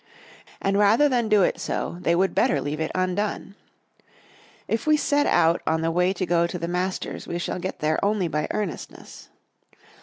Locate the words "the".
5.81-5.91, 6.57-6.67